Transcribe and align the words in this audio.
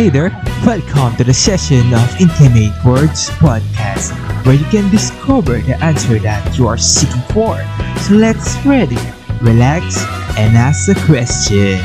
Hey 0.00 0.08
there, 0.08 0.32
welcome 0.64 1.12
to 1.20 1.28
the 1.28 1.36
session 1.36 1.92
of 1.92 2.08
Intimate 2.16 2.72
Words 2.88 3.28
Podcast, 3.36 4.16
where 4.48 4.56
you 4.56 4.64
can 4.72 4.88
discover 4.88 5.60
the 5.60 5.76
answer 5.84 6.16
that 6.24 6.40
you 6.56 6.64
are 6.64 6.80
seeking 6.80 7.20
for. 7.36 7.60
So 8.08 8.16
let's 8.16 8.56
ready, 8.64 8.96
relax, 9.44 10.00
and 10.40 10.56
ask 10.56 10.88
the 10.88 10.96
question. 11.04 11.76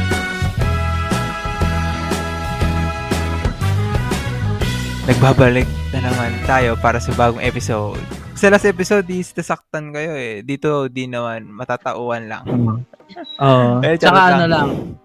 Nagbabalik 5.12 5.68
na 5.92 6.08
naman 6.08 6.40
tayo 6.48 6.80
para 6.80 7.04
sa 7.04 7.12
bagong 7.20 7.44
episode. 7.44 8.00
Sa 8.40 8.48
last 8.48 8.64
episode, 8.64 9.04
di 9.12 9.28
nasaktan 9.28 9.92
kayo 9.92 10.16
eh. 10.16 10.40
Dito, 10.40 10.88
di 10.88 11.12
naman, 11.12 11.52
matatauan 11.52 12.32
lang. 12.32 12.48
Oo. 13.44 13.84
Eh, 13.84 14.00
Tsaka 14.00 14.40
ano 14.40 14.48
lang. 14.48 15.04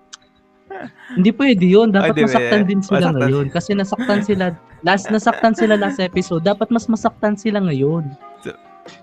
Hindi 1.14 1.30
pwede 1.34 1.64
yun. 1.66 1.88
Dapat 1.90 2.14
Ay, 2.16 2.24
masaktan 2.26 2.62
din 2.66 2.80
sila 2.80 3.10
Masaktan 3.10 3.20
ngayon. 3.20 3.46
Kasi 3.50 3.70
nasaktan 3.74 4.20
sila, 4.22 4.44
last 4.86 5.06
nasaktan 5.10 5.54
sila 5.54 5.74
last 5.76 6.00
episode. 6.00 6.42
Dapat 6.46 6.68
mas 6.70 6.86
masaktan 6.86 7.34
sila 7.34 7.58
ngayon. 7.62 8.10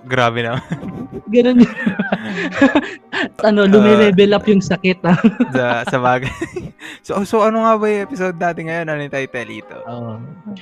Grabe 0.07 0.43
na. 0.43 0.59
Ganun 1.31 1.63
yun. 1.63 1.75
ano, 3.47 3.67
lumilevel 3.67 4.35
up 4.35 4.47
yung 4.47 4.63
sakit. 4.63 4.99
ah. 5.03 5.19
sa, 5.55 5.65
sa 5.87 5.97
bagay. 5.99 6.31
so, 7.03 7.23
so, 7.23 7.43
ano 7.43 7.63
nga 7.63 7.75
ba 7.75 7.85
yung 7.87 8.03
episode 8.07 8.35
natin 8.39 8.63
ngayon? 8.71 8.87
Ano 8.87 8.99
yung 9.03 9.13
title 9.13 9.51
ito? 9.51 9.77
Oo. 9.87 10.13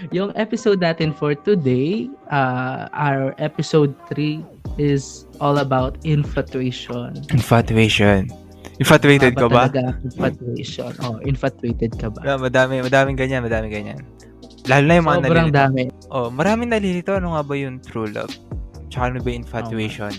yung 0.09 0.29
episode 0.35 0.81
natin 0.81 1.13
for 1.13 1.33
today, 1.33 2.09
uh, 2.33 2.89
our 2.93 3.33
episode 3.37 3.93
3 4.13 4.41
is 4.81 5.29
all 5.39 5.61
about 5.61 5.97
infatuation. 6.03 7.13
Infatuation. 7.31 8.29
Infatuated 8.75 9.33
ka 9.39 9.47
ba? 9.47 9.71
Talaga 9.71 9.95
infatuation. 10.03 10.91
Oh, 10.99 11.17
infatuated 11.23 11.95
ka 11.95 12.11
ba? 12.11 12.19
Yeah, 12.23 12.39
madami, 12.39 12.83
madaming 12.83 13.15
ganyan, 13.15 13.41
madaming 13.43 13.71
ganyan. 13.71 13.99
Lalo 14.65 14.83
na 14.83 14.93
yung 14.97 15.07
mga 15.07 15.17
Sobrang 15.21 15.49
nalilito. 15.49 15.61
dami. 15.61 15.83
Oh, 16.09 16.27
maraming 16.33 16.69
nalilito. 16.73 17.11
Ano 17.15 17.37
nga 17.37 17.43
ba 17.45 17.53
yung 17.55 17.77
true 17.79 18.09
love? 18.09 18.33
Tsaka 18.89 19.13
ano 19.13 19.17
ba 19.21 19.27
yung 19.31 19.45
infatuation? 19.45 20.13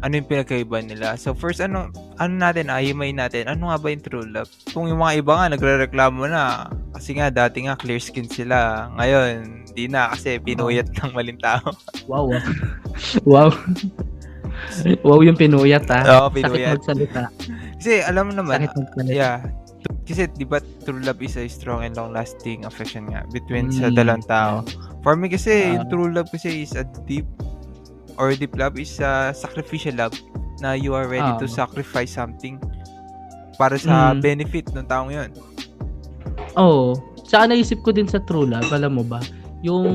Ano 0.00 0.12
yung 0.16 0.28
pinagkaiba 0.28 0.78
nila? 0.82 1.14
So 1.20 1.36
first, 1.36 1.60
ano, 1.60 1.92
ano 2.16 2.32
natin, 2.36 2.72
ayimay 2.72 3.12
natin, 3.12 3.48
ano 3.48 3.68
nga 3.68 3.78
ba 3.80 3.86
yung 3.92 4.02
true 4.04 4.26
love? 4.28 4.48
Kung 4.72 4.88
yung 4.88 5.00
mga 5.00 5.20
iba 5.20 5.32
nga, 5.36 5.46
nagre-reklamo 5.52 6.24
na, 6.28 6.72
kasi 6.96 7.16
nga, 7.16 7.28
dati 7.28 7.68
nga, 7.68 7.76
clear 7.76 8.00
skin 8.00 8.28
sila. 8.28 8.88
Ngayon, 8.96 9.64
di 9.76 9.86
na, 9.88 10.12
kasi 10.12 10.40
pinuyat 10.40 10.88
ng 10.96 11.12
maling 11.12 11.40
tao. 11.40 11.68
Wow. 12.08 12.32
ah. 12.32 12.44
wow. 13.28 13.50
wow 15.04 15.20
yung 15.20 15.36
pinuyat 15.36 15.84
ah. 15.92 16.04
Oo, 16.24 16.26
pinuyat. 16.32 16.80
Sakit 16.80 17.12
magsalita. 17.12 17.22
Kasi, 17.86 18.02
alam 18.02 18.34
mo 18.34 18.42
naman, 18.42 18.66
magsalita. 18.66 19.14
yeah, 19.14 19.38
kasi, 20.02 20.26
di 20.34 20.42
ba, 20.42 20.58
true 20.82 20.98
love 21.06 21.22
is 21.22 21.38
a 21.38 21.46
strong 21.46 21.86
and 21.86 21.94
long-lasting 21.94 22.66
affection 22.66 23.06
nga 23.06 23.22
between 23.30 23.70
sa 23.70 23.86
Mm. 23.86 23.94
dalawang 23.94 24.26
tao. 24.26 24.66
For 25.06 25.14
me 25.14 25.30
kasi, 25.30 25.70
Ah. 25.70 25.78
yung 25.78 25.86
true 25.86 26.10
love 26.10 26.26
kasi 26.26 26.66
is 26.66 26.74
a 26.74 26.82
deep 27.06 27.30
or 28.18 28.34
deep 28.34 28.58
love 28.58 28.74
is 28.74 28.98
a 28.98 29.30
sacrificial 29.30 29.94
love 29.94 30.18
na 30.58 30.74
you 30.74 30.98
are 30.98 31.06
ready 31.06 31.30
Ah. 31.30 31.38
to 31.38 31.46
sacrifice 31.46 32.10
something 32.10 32.58
para 33.54 33.78
sa 33.78 34.10
Mm. 34.10 34.18
benefit 34.18 34.66
ng 34.74 34.82
taong 34.90 35.14
yun. 35.14 35.30
Oo. 36.58 36.90
Tsaka 37.22 37.54
naisip 37.54 37.86
ko 37.86 37.94
din 37.94 38.10
sa 38.10 38.18
true 38.18 38.50
love, 38.50 38.66
alam 38.74 38.98
mo 38.98 39.06
ba? 39.06 39.22
Yung 39.62 39.86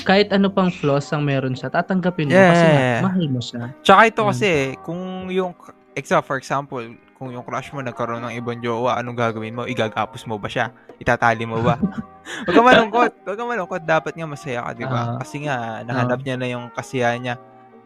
kahit 0.00 0.32
ano 0.32 0.48
pang 0.48 0.72
flaws 0.72 1.12
ang 1.12 1.28
meron 1.28 1.52
siya, 1.52 1.68
tatanggapin 1.68 2.32
mo 2.32 2.40
kasi 2.40 2.64
Yeah. 2.72 3.04
mahal 3.04 3.26
mo 3.28 3.40
siya. 3.44 3.68
Tsaka 3.84 4.00
ito 4.08 4.24
Mm. 4.24 4.28
kasi, 4.32 4.50
kung 4.80 5.28
yung, 5.28 5.52
example, 6.00 6.26
for 6.26 6.36
example, 6.36 6.82
kung 7.14 7.28
yung 7.30 7.44
crush 7.44 7.68
mo 7.70 7.84
nagkaroon 7.84 8.24
ng 8.24 8.34
ibang 8.40 8.58
jowa, 8.58 8.96
anong 8.96 9.14
gagawin 9.14 9.52
mo? 9.52 9.68
Igagapos 9.68 10.24
mo 10.24 10.40
ba 10.40 10.48
siya? 10.48 10.72
Itatali 10.96 11.44
mo 11.44 11.60
ba? 11.60 11.76
Huwag 12.48 12.54
ka 12.56 12.62
malungkot. 12.64 13.12
Huwag 13.28 13.36
ka 13.36 13.44
malungkot. 13.44 13.82
Dapat 13.84 14.16
nga 14.16 14.24
masaya 14.24 14.64
ka, 14.64 14.70
di 14.72 14.88
ba? 14.88 15.00
Ah. 15.04 15.16
Kasi 15.20 15.44
nga, 15.44 15.84
nahanap 15.84 16.24
niya 16.24 16.36
na 16.40 16.48
yung 16.48 16.72
kasiyahan 16.72 17.20
niya. 17.20 17.34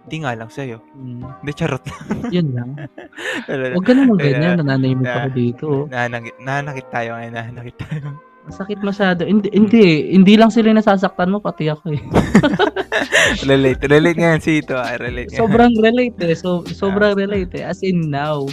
Hindi 0.05 0.17
nga 0.21 0.33
lang 0.37 0.51
sa'yo. 0.53 0.79
Mm, 0.95 1.21
Hindi, 1.43 1.53
charot 1.57 1.83
lang. 1.83 2.01
yun 2.37 2.49
lang. 2.55 2.71
Huwag 3.49 3.85
ka 3.89 3.93
naman 3.97 4.15
Kaya- 4.21 4.27
ganyan, 4.37 4.55
nananahimik 4.63 5.07
Yeah. 5.09 5.17
ako 5.19 5.29
dito. 5.33 5.67
Nahanakit, 5.91 6.35
nahanakit 6.39 6.87
tayo 6.93 7.09
ngayon. 7.19 7.33
Nahanakit 7.35 7.77
tayo. 7.81 8.07
Masakit 8.45 8.81
masyado. 8.85 9.25
Hindi, 9.25 9.49
hindi, 9.57 9.83
hindi 10.13 10.35
lang 10.37 10.53
sila 10.53 10.77
nasasaktan 10.77 11.33
mo, 11.33 11.41
pati 11.41 11.73
ako 11.73 11.97
eh. 11.97 12.03
relate. 13.45 13.81
Relate 13.85 14.17
ngayon 14.17 14.41
si 14.41 14.59
ito. 14.59 14.75
ah. 14.75 14.95
Relate 14.95 15.29
ngayon. 15.29 15.41
Sobrang 15.41 15.73
relate 15.77 16.17
eh. 16.21 16.35
So, 16.35 16.63
sobrang 16.65 17.15
relate 17.15 17.53
eh. 17.55 17.65
As 17.65 17.81
in 17.81 18.09
now, 18.09 18.47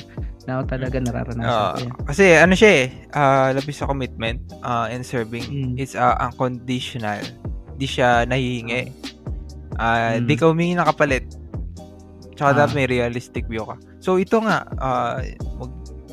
now 0.44 0.62
talaga 0.62 0.98
nararanasan 0.98 1.46
Oo. 1.46 1.70
ko 1.72 1.80
yan. 1.80 1.92
kasi 2.06 2.24
ano 2.34 2.54
siya 2.54 2.72
eh, 2.76 2.86
ah, 3.12 3.50
labis 3.52 3.78
sa 3.78 3.86
commitment 3.86 4.42
ah, 4.60 4.88
and 4.88 5.02
serving. 5.02 5.44
Mm. 5.44 5.74
It's 5.76 5.94
ah, 5.94 6.18
unconditional. 6.20 7.22
Di 7.76 7.86
siya 7.86 8.26
nahihingi. 8.26 8.90
Ah, 9.76 10.18
Mm. 10.18 10.26
Di 10.26 10.34
ka 10.36 10.46
humingi 10.48 10.76
ng 10.76 10.86
kapalit. 10.86 11.26
Tsaka 12.34 12.50
Ah. 12.52 12.58
dapat 12.60 12.74
may 12.76 12.88
realistic 12.88 13.46
view 13.46 13.64
ka. 13.64 13.76
So 14.00 14.18
ito 14.18 14.40
nga, 14.40 14.66
ah, 14.78 15.22
mag, 15.56 15.72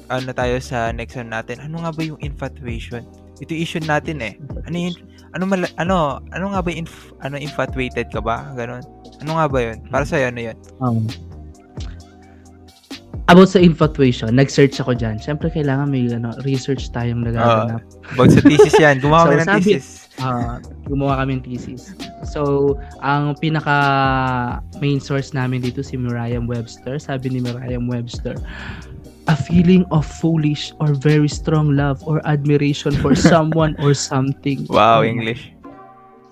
ano 0.09 0.31
tayo 0.31 0.57
sa 0.59 0.89
next 0.89 1.17
one 1.17 1.29
natin. 1.29 1.61
Ano 1.61 1.81
nga 1.81 1.91
ba 1.91 2.01
yung 2.01 2.17
infatuation? 2.19 3.05
Ito 3.39 3.51
yung 3.51 3.63
issue 3.63 3.83
natin 3.83 4.21
eh. 4.21 4.35
Ano 4.63 4.77
yun? 4.79 4.95
Ano 5.39 5.47
mala, 5.47 5.71
ano 5.79 6.19
ano 6.35 6.51
nga 6.51 6.59
ba 6.59 6.71
inf, 6.75 7.15
ano 7.23 7.39
infatuated 7.39 8.11
ka 8.11 8.19
ba? 8.19 8.51
Ganon. 8.59 8.83
Ano 9.23 9.39
nga 9.39 9.47
ba 9.47 9.59
'yun? 9.63 9.79
Para 9.87 10.03
sa 10.03 10.19
ano 10.19 10.35
'yun? 10.43 10.59
Um, 10.83 11.07
about 13.31 13.47
sa 13.47 13.63
infatuation, 13.63 14.35
nag-search 14.35 14.83
ako 14.83 14.99
dyan. 14.99 15.23
Siyempre, 15.23 15.47
kailangan 15.47 15.95
may 15.95 16.11
ano, 16.11 16.35
research 16.43 16.91
tayong 16.91 17.23
nagaganap. 17.23 17.87
About 18.19 18.35
sa 18.35 18.43
thesis 18.43 18.75
'yan. 18.83 18.99
Gumawa 19.05 19.23
So, 19.23 19.31
kami 19.31 19.39
ng 19.39 19.47
sabi- 19.47 19.63
thesis. 19.79 19.87
Ah, 20.19 20.59
gumawa 20.91 21.23
kami 21.23 21.39
ng 21.39 21.45
thesis. 21.47 21.95
So, 22.27 22.75
ang 22.99 23.39
pinaka 23.39 23.79
main 24.83 24.99
source 24.99 25.31
namin 25.31 25.63
dito 25.63 25.79
si 25.79 25.95
Miriam 25.95 26.51
Webster. 26.51 26.99
Sabi 26.99 27.31
ni 27.31 27.39
Miriam 27.39 27.87
Webster, 27.87 28.35
a 29.29 29.37
feeling 29.37 29.85
of 29.93 30.03
foolish 30.03 30.73
or 30.81 30.97
very 30.97 31.29
strong 31.29 31.77
love 31.77 32.01
or 32.09 32.25
admiration 32.25 32.93
for 32.99 33.13
someone 33.33 33.77
or 33.79 33.93
something. 33.93 34.65
Wow, 34.67 35.05
English. 35.05 35.53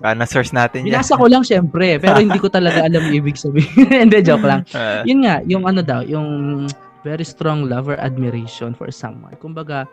Ah, 0.00 0.12
na-source 0.12 0.52
natin 0.52 0.84
'yan. 0.84 1.00
Binasa 1.00 1.16
ko 1.16 1.24
lang 1.24 1.40
syempre, 1.40 1.96
pero 1.96 2.20
hindi 2.20 2.36
ko 2.36 2.52
talaga 2.52 2.84
alam 2.84 3.08
yung 3.08 3.16
ibig 3.24 3.40
sabihin. 3.40 3.88
Hindi, 4.04 4.20
joke 4.20 4.44
lang. 4.44 4.64
Ah, 4.76 5.00
Yun 5.08 5.24
nga, 5.24 5.40
yung 5.48 5.64
ano 5.64 5.80
daw, 5.80 6.04
yung 6.04 6.64
very 7.00 7.24
strong 7.24 7.64
love 7.64 7.88
or 7.88 7.96
admiration 7.96 8.76
for 8.76 8.92
someone. 8.92 9.32
Kumbaga, 9.40 9.88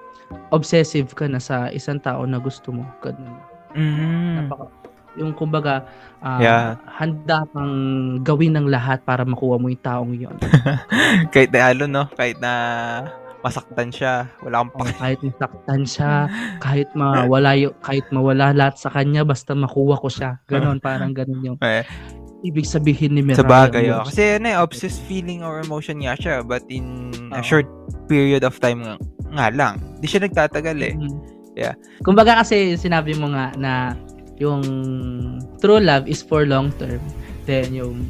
obsessive 0.52 1.08
ka 1.16 1.24
na 1.32 1.40
sa 1.40 1.72
isang 1.72 2.04
tao 2.04 2.28
na 2.28 2.36
gusto 2.36 2.76
mo. 2.76 2.84
Ganun. 3.00 3.32
mm, 3.72 4.44
Napaka, 4.44 4.66
yung 5.16 5.32
kumbaga, 5.32 5.86
ah, 6.20 6.40
Yeah. 6.40 6.66
handa 6.88 7.46
kang 7.52 7.76
gawin 8.22 8.56
ng 8.56 8.68
lahat 8.68 9.04
para 9.04 9.22
makuha 9.22 9.58
mo 9.58 9.68
yung 9.68 9.84
taong 9.84 10.14
yon. 10.14 10.38
kahit 11.34 11.50
na 11.50 11.70
ano, 11.70 11.84
no? 11.86 12.04
Kahit 12.12 12.38
na 12.40 12.54
masaktan 13.40 13.92
siya, 13.92 14.32
wala 14.40 14.64
kang 14.64 14.72
O, 14.72 14.78
paki. 14.80 14.94
kahit 14.96 15.20
nasaktan 15.22 15.82
siya, 15.84 16.12
kahit 16.66 16.88
mawala 16.94 17.54
yung, 17.54 17.76
kahit 17.80 18.06
mawala 18.10 18.52
lahat 18.52 18.80
sa 18.80 18.90
kanya, 18.90 19.22
basta 19.22 19.52
makuha 19.52 20.00
ko 20.00 20.08
siya. 20.08 20.40
Ganon, 20.48 20.80
parang 20.80 21.12
ganon 21.12 21.44
yung 21.44 21.58
Eh, 21.60 21.84
ibig 22.42 22.64
sabihin 22.64 23.14
ni 23.14 23.22
sa 23.30 23.44
Miriam. 23.44 23.52
bagay, 23.52 23.86
oh. 23.92 24.08
Kasi 24.08 24.40
ano 24.40 24.48
eh, 24.48 24.58
obsessed 24.58 25.04
feeling 25.06 25.44
or 25.44 25.60
emotion 25.60 26.00
nga 26.00 26.16
siya, 26.16 26.40
but 26.42 26.64
in 26.68 27.12
a 27.32 27.40
Oo. 27.40 27.46
short 27.46 27.68
period 28.08 28.42
of 28.42 28.56
time 28.58 28.80
nga, 28.82 28.96
nga 29.30 29.48
lang. 29.52 29.74
Di 30.00 30.08
siya 30.08 30.24
nagtatagal 30.24 30.78
eh. 30.82 30.96
Mhm. 30.96 31.16
Yeah. 31.54 31.78
Kumbaga 32.02 32.42
kasi 32.42 32.74
sinabi 32.74 33.14
mo 33.14 33.30
nga 33.30 33.54
na 33.54 33.94
yung 34.44 34.64
true 35.64 35.80
love 35.80 36.06
is 36.06 36.20
for 36.20 36.44
long 36.44 36.76
term. 36.76 37.00
Then 37.48 37.72
yung 37.72 38.04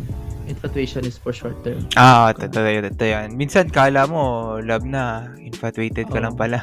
infatuation 0.49 1.05
is 1.05 1.16
for 1.16 1.31
short 1.31 1.55
term. 1.61 1.85
Ah, 1.94 2.33
totoo 2.33 2.66
yun, 2.66 2.89
totoo 2.91 3.07
yan. 3.07 3.27
Minsan, 3.38 3.69
kala 3.69 4.09
mo, 4.09 4.57
love 4.59 4.83
na, 4.83 5.29
infatuated 5.39 6.09
ka 6.09 6.17
Oo. 6.19 6.25
lang 6.27 6.35
pala. 6.35 6.59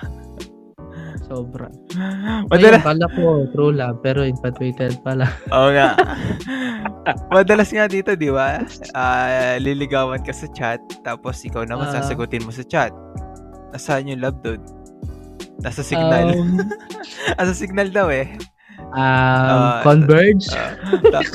Sobra. 1.31 1.71
Madalas, 2.51 2.83
Ayun, 2.83 2.87
kala 2.91 3.07
ko 3.15 3.23
true 3.55 3.71
love 3.71 4.03
pero 4.03 4.27
infatuated 4.27 4.99
pala. 5.01 5.31
Oo 5.55 5.71
nga. 5.71 5.95
Madalas 7.31 7.71
nga 7.71 7.87
dito, 7.87 8.19
di 8.19 8.35
ba? 8.35 8.59
Ah, 8.93 9.55
liligawan 9.57 10.27
ka 10.27 10.35
sa 10.35 10.51
chat, 10.51 10.83
tapos 11.07 11.39
ikaw 11.47 11.63
naman 11.63 11.87
Ah. 11.89 12.03
sasagutin 12.03 12.43
mo 12.43 12.51
sa 12.51 12.67
chat. 12.67 12.91
Nasaan 13.71 14.11
yung 14.11 14.21
love 14.21 14.43
doon? 14.43 14.59
Nasa 15.63 15.87
signal. 15.87 16.35
Um, 16.35 16.67
Nasa 17.39 17.55
signal 17.55 17.95
daw 17.95 18.11
eh. 18.11 18.35
Um, 18.91 19.61
Ah, 19.61 19.81
converge. 19.83 20.47
Ta- 21.11 21.27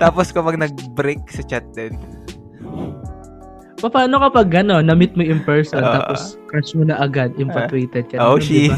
tapos 0.00 0.30
kapag 0.30 0.58
nag-break 0.58 1.22
sa 1.28 1.42
chat 1.42 1.64
din. 1.72 1.94
Pa- 3.78 3.90
Paano 3.90 4.18
kapag 4.20 4.50
gano, 4.50 4.78
na-meet 4.78 5.14
mo 5.14 5.22
in 5.22 5.38
person 5.40 5.78
Ah. 5.78 6.02
tapos 6.02 6.34
crush 6.46 6.74
mo 6.74 6.82
na 6.82 6.98
agad, 6.98 7.30
infatuated 7.36 8.10
ka 8.10 8.18
na. 8.18 8.26
Oh, 8.26 8.38
di 8.38 8.42
she. 8.42 8.62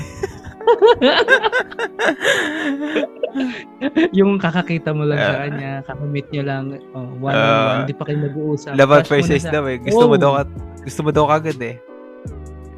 yung 4.13 4.37
kakakita 4.37 4.93
mo 4.93 5.05
lang 5.05 5.19
sa 5.19 5.33
Ah. 5.33 5.41
kanya, 5.47 5.71
kakamit 5.87 6.27
nyo 6.31 6.43
lang, 6.45 6.65
oh, 6.93 7.09
one 7.17 7.33
on 7.33 7.41
Ah. 7.41 7.49
one, 7.49 7.79
hindi 7.83 7.95
pa 7.95 8.05
kayo 8.05 8.19
nag-uusap. 8.21 8.73
Love 8.77 8.93
at 8.93 9.07
first 9.07 9.29
sight 9.29 9.47
daw 9.47 9.65
eh. 9.67 9.79
Gusto 9.79 10.05
mo 10.07 10.17
Oh. 10.17 10.21
daw 10.21 10.33
gusto 10.81 11.01
mo 11.01 11.11
daw 11.11 11.25
kagad 11.29 11.59
eh. 11.61 11.77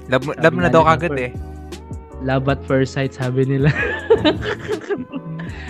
Love, 0.06 0.34
love 0.36 0.56
na 0.56 0.68
daw 0.68 0.82
kagad 0.84 1.14
eh. 1.16 1.30
Love 2.22 2.46
at 2.46 2.62
first 2.66 2.94
sight, 2.94 3.10
sabi 3.10 3.42
nila. 3.42 3.70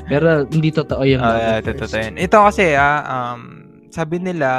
Pero 0.06 0.44
hindi 0.48 0.70
totoo 0.70 1.02
yung 1.06 1.22
Ah, 1.22 1.30
love 1.30 1.40
yeah, 1.40 1.56
at 1.58 1.64
first. 1.64 1.80
totoo 1.86 1.98
yan. 2.00 2.14
Ito 2.18 2.36
kasi, 2.48 2.64
ah, 2.74 3.00
um, 3.06 3.40
sabi 3.88 4.16
nila, 4.18 4.50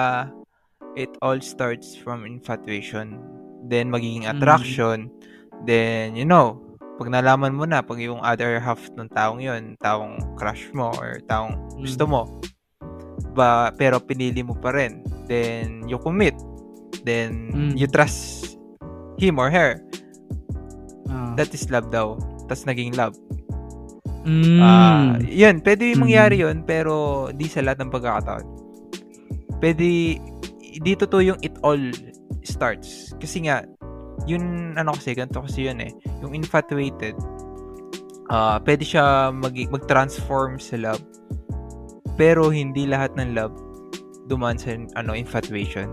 it 0.94 1.10
all 1.20 1.40
starts 1.42 1.98
from 1.98 2.24
infatuation. 2.24 3.18
Then, 3.66 3.90
magiging 3.90 4.28
Mm. 4.28 4.38
attraction. 4.38 5.08
Then, 5.64 6.20
you 6.20 6.28
know, 6.28 6.60
pag 7.00 7.10
nalaman 7.10 7.56
mo 7.56 7.64
na, 7.66 7.82
pag 7.82 7.98
yung 7.98 8.20
other 8.22 8.60
half 8.60 8.80
ng 8.94 9.10
taong 9.10 9.40
yon 9.42 9.80
taong 9.82 10.20
crush 10.36 10.70
mo 10.76 10.92
or 11.00 11.24
taong 11.26 11.56
Mm. 11.56 11.82
gusto 11.82 12.04
mo, 12.06 12.22
ba, 13.34 13.74
pero 13.74 13.98
pinili 13.98 14.46
mo 14.46 14.54
pa 14.54 14.70
rin. 14.70 15.02
Then, 15.26 15.88
you 15.90 15.98
commit. 15.98 16.38
Then, 17.02 17.50
Mm. 17.50 17.74
you 17.74 17.88
trust 17.90 18.54
him 19.18 19.42
or 19.42 19.50
her. 19.50 19.82
Ah. 21.10 21.34
That 21.34 21.50
is 21.52 21.66
love 21.74 21.90
daw. 21.90 22.16
Tapos 22.46 22.68
naging 22.68 22.94
love. 22.94 23.16
Mm. 24.24 24.60
Ah, 24.64 25.20
yun, 25.20 25.60
pwede 25.64 25.94
Mm. 25.94 26.00
mangyari 26.00 26.36
yun, 26.40 26.64
pero 26.64 27.28
di 27.36 27.48
sa 27.52 27.60
lahat 27.60 27.84
ng 27.84 27.92
pagkakataon. 27.92 28.46
Pwede, 29.60 30.20
dito 30.80 31.04
to 31.08 31.20
yung 31.20 31.40
it 31.44 31.56
all 31.64 31.80
starts. 32.48 33.12
Kasi 33.20 33.48
nga, 33.48 33.68
yun, 34.24 34.76
ano 34.80 34.96
kasi, 34.96 35.12
ganito 35.16 35.44
kasi 35.44 35.68
yun 35.68 35.80
eh. 35.84 35.92
Yung 36.24 36.32
infatuated, 36.36 37.16
ah 38.32 38.58
pwede 38.64 38.88
siya 38.88 39.30
mag, 39.36 39.52
mag-transform 39.70 40.56
sa 40.60 40.80
love. 40.80 41.04
Pero 42.16 42.48
hindi 42.48 42.88
lahat 42.88 43.16
ng 43.20 43.36
love 43.36 43.56
dumaan 44.32 44.56
sa 44.56 44.80
ano, 44.96 45.12
infatuation. 45.12 45.92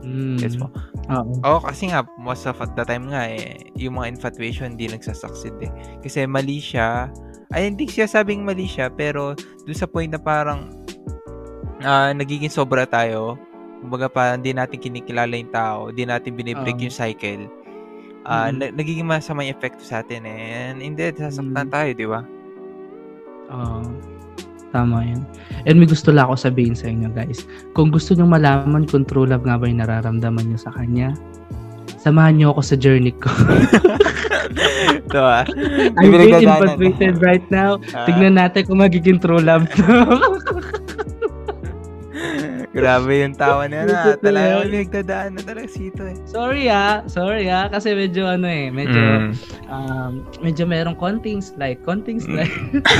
Mm. 0.00 0.40
Gets 0.40 0.56
mo? 0.56 0.72
Oo. 1.12 1.32
Oo, 1.44 1.60
kasi 1.60 1.92
nga, 1.92 2.04
most 2.16 2.48
of 2.48 2.56
the 2.56 2.84
time 2.88 3.12
nga 3.12 3.28
eh, 3.28 3.60
yung 3.76 4.00
mga 4.00 4.16
infatuation 4.16 4.72
hindi 4.76 4.88
nagsasucceed 4.88 5.56
eh. 5.68 5.72
Kasi 6.00 6.24
mali 6.24 6.56
siya. 6.64 7.12
Ay, 7.48 7.72
hindi 7.72 7.88
siya 7.88 8.04
sabing 8.04 8.44
mali 8.44 8.68
siya, 8.68 8.92
pero 8.92 9.32
doon 9.64 9.78
sa 9.78 9.88
point 9.88 10.12
na 10.12 10.20
parang 10.20 10.68
ah, 11.80 12.10
nagiging 12.10 12.50
sobra 12.50 12.84
tayo, 12.84 13.38
kumbaga 13.80 14.10
pa 14.10 14.34
hindi 14.34 14.50
natin 14.50 14.82
kinikilala 14.82 15.32
yung 15.32 15.54
tao, 15.54 15.78
hindi 15.88 16.04
natin 16.04 16.34
binibreak 16.34 16.76
Oo. 16.76 16.84
yung 16.84 16.94
cycle, 16.94 17.46
ah, 18.26 18.50
Mm. 18.50 18.54
na- 18.58 18.72
nagiging 18.74 19.06
masama 19.06 19.46
yung 19.46 19.54
effect 19.54 19.78
sa 19.80 20.02
atin 20.02 20.26
eh. 20.26 20.38
And 20.74 20.82
hindi, 20.82 21.06
sasaktan 21.14 21.70
Mm. 21.70 21.72
tayo, 21.72 21.90
di 21.94 22.06
ba? 22.06 22.20
Oo. 23.48 23.80
Tama 24.68 25.00
yan. 25.00 25.24
And 25.64 25.80
may 25.80 25.88
gusto 25.88 26.12
lang 26.12 26.28
ako 26.28 26.36
sabihin 26.36 26.76
sa 26.76 26.92
inyo, 26.92 27.08
guys. 27.08 27.48
Kung 27.72 27.88
gusto 27.88 28.12
nyo 28.12 28.28
malaman 28.28 28.84
kung 28.84 29.08
true 29.08 29.24
love 29.24 29.48
nga 29.48 29.56
ba 29.56 29.64
yung 29.64 29.80
nararamdaman 29.80 30.44
nyo 30.44 30.60
sa 30.60 30.68
kanya, 30.76 31.16
samahan 31.96 32.36
nyo 32.36 32.52
ako 32.52 32.60
sa 32.60 32.76
journey 32.76 33.16
ko. 33.16 33.32
Ah. 35.10 35.44
I'm 35.96 36.10
being 36.10 36.30
Pinagdadaanan. 36.30 36.78
infatuated 36.78 37.14
right 37.20 37.46
now. 37.48 37.80
Ah, 37.92 38.04
Tignan 38.04 38.36
natin 38.36 38.64
kung 38.64 38.78
magiging 38.78 39.18
true 39.18 39.40
love 39.40 39.66
to. 39.72 39.84
Grabe 42.68 43.24
yung 43.24 43.34
tawa 43.34 43.64
na 43.66 43.82
na. 43.82 44.14
Talaga 44.14 44.62
nagdadaan 44.62 45.30
na 45.34 45.42
talaga 45.42 45.66
sito 45.66 46.04
eh. 46.04 46.14
sorry 46.28 46.68
ah. 46.68 47.00
Sorry 47.06 47.48
ah. 47.48 47.66
Kasi 47.66 47.96
medyo 47.96 48.28
ano 48.28 48.46
eh. 48.46 48.68
Medyo, 48.68 49.00
Mm. 49.00 49.30
um, 49.66 50.12
medyo 50.38 50.68
merong 50.68 50.94
konting 50.94 51.40
slight, 51.40 51.80
konting 51.82 52.20
slight 52.20 52.52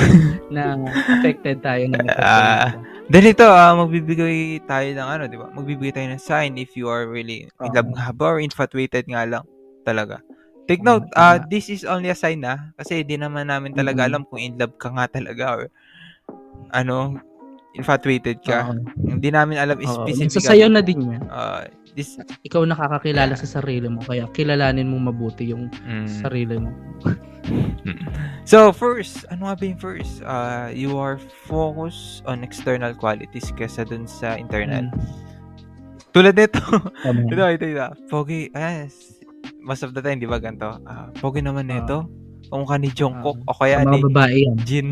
na 0.55 0.75
affected 1.15 1.61
tayo 1.61 1.85
ng 1.85 2.01
Mm. 2.01 2.17
Ah. 2.17 2.75
Dahil 3.09 3.33
ito, 3.33 3.45
ah, 3.45 3.73
magbibigay 3.75 4.61
tayo 4.65 4.89
ng 4.91 5.09
ano, 5.09 5.23
di 5.25 5.37
ba? 5.37 5.49
Magbibigay 5.51 5.93
tayo 5.95 6.09
ng 6.11 6.21
sign 6.21 6.57
if 6.57 6.73
you 6.75 6.89
are 6.89 7.09
really 7.09 7.49
in 7.61 7.71
love 7.73 7.89
nga 7.89 8.11
ba 8.11 8.37
or 8.37 8.41
infatuated 8.41 9.05
nga 9.07 9.25
lang 9.25 9.45
talaga. 9.81 10.21
Take 10.69 10.85
note, 10.85 11.09
ah, 11.17 11.41
tama. 11.41 11.49
this 11.49 11.73
is 11.73 11.89
only 11.89 12.13
a 12.13 12.17
sign 12.19 12.45
na 12.45 12.77
kasi 12.77 13.01
di 13.01 13.17
naman 13.17 13.49
namin 13.49 13.73
talaga 13.73 14.05
alam 14.05 14.29
kung 14.29 14.37
in 14.37 14.61
love 14.61 14.77
ka 14.77 14.93
nga 14.93 15.09
talaga 15.09 15.45
or 15.57 15.63
ano, 16.77 17.17
infatuated 17.73 18.45
ka. 18.45 18.69
Oo. 18.69 18.85
Hindi 19.17 19.33
namin 19.33 19.57
alam 19.57 19.81
Oo. 19.81 20.05
specific. 20.05 20.37
So, 20.37 20.45
sa'yo 20.45 20.69
na 20.69 20.85
din 20.85 21.09
yan. 21.09 21.25
Ah, 21.33 21.65
this, 21.97 22.21
Ikaw 22.45 22.69
nakakakilala 22.69 23.33
sa 23.33 23.49
sarili 23.49 23.89
mo. 23.89 24.05
Kaya 24.05 24.29
kilalanin 24.37 24.93
mo 24.93 25.01
mabuti 25.01 25.49
yung 25.49 25.73
mm. 25.73 26.09
sarili 26.21 26.61
mo. 26.61 26.71
So, 28.49 28.73
first, 28.77 29.25
ano 29.33 29.49
nga 29.49 29.57
ba 29.57 29.65
yung 29.65 29.81
first? 29.81 30.21
Uh, 30.21 30.69
you 30.73 31.01
are 31.01 31.17
focused 31.49 32.21
on 32.29 32.45
external 32.45 32.93
qualities 32.93 33.49
kesa 33.57 33.89
dun 33.89 34.05
sa 34.05 34.37
internal. 34.37 34.89
Mm. 34.89 35.01
Tulad 36.13 36.37
nito. 36.37 36.61
Ito, 37.33 37.45
ito, 37.57 37.65
ito. 37.69 37.89
Pogi, 38.09 38.53
yes. 38.53 39.18
Most 39.61 39.83
of 39.83 39.93
the 39.93 40.01
time, 40.01 40.17
di 40.17 40.25
ba 40.25 40.39
ganito? 40.39 40.79
Ah, 40.83 41.11
pogi 41.15 41.41
naman 41.41 41.67
nito. 41.67 42.07
Kamukha 42.49 42.77
ni 42.77 42.89
Jungkook 42.89 43.43
o 43.43 43.53
kaya 43.53 43.79
Sa 43.79 43.85
mga 43.85 43.93
ni 43.93 44.01
babae 44.03 44.37
yan. 44.41 44.57
Jin. 44.63 44.89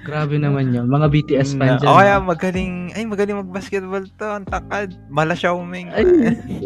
Grabe 0.00 0.38
naman 0.38 0.70
yun. 0.70 0.86
Mga 0.86 1.06
BTS 1.10 1.52
fan 1.52 1.68
Mm, 1.68 1.78
dyan. 1.80 1.88
o 1.88 1.98
kaya 1.98 2.14
magaling, 2.18 2.74
ay 2.94 3.04
magaling 3.04 3.38
mag-basketball 3.38 4.04
to. 4.06 4.24
Ang 4.26 4.46
takad. 4.46 4.88
Mala 5.08 5.34
Xiaoming. 5.34 5.90
Ay, 5.90 6.04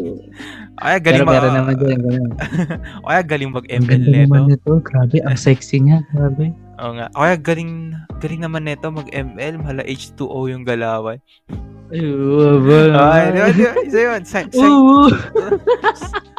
O 0.78 0.84
kaya 0.84 0.98
galing 1.00 1.22
pero, 1.22 1.32
pero 1.32 1.46
mag- 1.48 1.56
naman 1.56 1.74
dyan. 1.76 2.00
o 3.02 3.08
kaya 3.08 3.22
galing 3.24 3.50
mag-ML 3.50 3.88
ganda 3.88 4.06
nito. 4.06 4.22
naman 4.28 4.42
nito. 4.46 4.70
Grabe, 4.80 5.16
ang 5.22 5.34
sexy 5.34 5.80
niya. 5.80 6.04
Grabe. 6.12 6.52
Oo 6.78 6.92
nga. 6.92 7.06
O 7.12 7.24
kaya 7.24 7.36
galing, 7.36 7.72
galing 8.20 8.42
naman 8.42 8.62
nito 8.62 8.86
mag-ML. 8.86 9.54
Mala 9.58 9.82
H2O 9.82 10.38
yung 10.46 10.62
galawan. 10.62 11.18
Ay, 11.88 12.04
waba. 12.04 12.78
Ay, 13.10 13.24
di 13.26 13.38
ba, 13.38 13.48
di 13.50 13.62
ba? 13.64 13.72
Isa 13.80 14.00
yun. 14.02 14.22
Sign, 14.22 14.46
sign, 14.48 14.70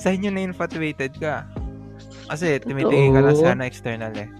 Sign 0.00 0.24
yun 0.24 0.32
na 0.32 0.48
infatuated 0.48 1.20
ka. 1.20 1.44
Kasi 2.32 2.56
tumitingin 2.64 3.12
ka 3.12 3.20
lang 3.20 3.36
sa 3.36 3.52
ano, 3.52 3.62
external 3.68 4.12
eh. 4.16 4.32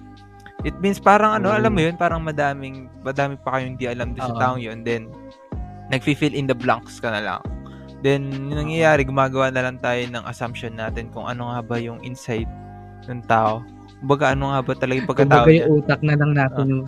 It 0.65 0.77
means 0.81 0.97
parang 0.97 1.37
ano, 1.37 1.53
alam 1.53 1.73
mo 1.73 1.81
yun, 1.85 2.01
parang 2.01 2.25
madaming, 2.25 2.89
madami 3.05 3.37
pa 3.41 3.61
kayong 3.61 3.77
di 3.77 3.85
alam 3.85 4.17
doon 4.17 4.25
sa 4.25 4.37
Oo. 4.37 4.41
taong 4.41 4.61
yun. 4.61 4.81
Then, 4.85 5.12
nag-fill 5.93 6.33
in 6.33 6.49
the 6.49 6.57
blanks 6.57 6.97
ka 6.97 7.12
na 7.12 7.21
lang. 7.21 7.43
Then, 8.01 8.33
yung 8.33 8.69
nangyayari, 8.69 9.05
gumagawa 9.05 9.53
na 9.53 9.69
lang 9.69 9.77
tayo 9.81 10.01
ng 10.01 10.25
assumption 10.25 10.77
natin 10.81 11.12
kung 11.12 11.29
ano 11.29 11.53
nga 11.53 11.61
ba 11.61 11.77
yung 11.77 12.01
inside 12.01 12.49
ng 13.05 13.25
tao. 13.29 13.61
Kumbaga, 14.01 14.33
ano 14.33 14.57
nga 14.57 14.61
ba 14.65 14.73
talaga 14.73 14.97
yung 14.97 15.11
pagkatao 15.12 15.45
Kumbaga 15.45 15.53
yung 15.53 15.73
utak 15.77 16.01
na 16.01 16.15
lang 16.17 16.33
natin 16.33 16.65
yung 16.73 16.85